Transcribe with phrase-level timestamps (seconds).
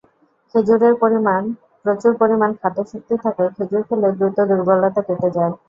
[0.55, 0.89] খেজুরে
[1.85, 5.53] প্রচুর পরিমাণ খাদ্যশক্তি থাকায়, খেজুর খেলে দ্রুত দুর্বলতা কেটে যায়।